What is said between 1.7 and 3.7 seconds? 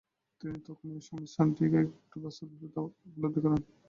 একটি বস্তুরূপে উপলব্ধি করেন।